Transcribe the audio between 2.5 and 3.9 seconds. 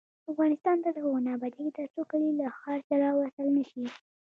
ښار سره وصل نشي.